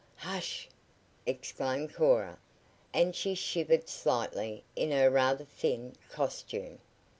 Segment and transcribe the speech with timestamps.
[0.17, 0.67] "Hush!"
[1.27, 2.39] exclaimed Cora,
[2.91, 6.79] and she shivered slightly in her rather thin costume.